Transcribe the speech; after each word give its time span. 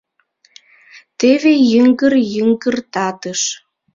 Теве 1.19 1.53
йыҥгыр 1.71 2.13
йыҥгыртатыш. 2.33 3.41